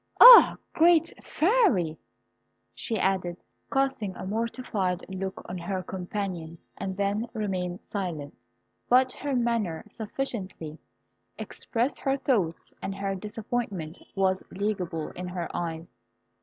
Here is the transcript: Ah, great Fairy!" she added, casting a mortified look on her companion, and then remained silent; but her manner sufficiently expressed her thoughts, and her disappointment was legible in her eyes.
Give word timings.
Ah, 0.19 0.57
great 0.73 1.13
Fairy!" 1.23 1.95
she 2.73 2.97
added, 2.97 3.43
casting 3.71 4.15
a 4.15 4.25
mortified 4.25 5.03
look 5.07 5.43
on 5.47 5.59
her 5.59 5.83
companion, 5.83 6.57
and 6.75 6.97
then 6.97 7.29
remained 7.35 7.81
silent; 7.83 8.35
but 8.89 9.11
her 9.13 9.35
manner 9.35 9.83
sufficiently 9.91 10.79
expressed 11.37 11.99
her 11.99 12.17
thoughts, 12.17 12.73
and 12.81 12.95
her 12.95 13.13
disappointment 13.13 13.99
was 14.15 14.41
legible 14.49 15.11
in 15.11 15.27
her 15.27 15.47
eyes. 15.55 15.93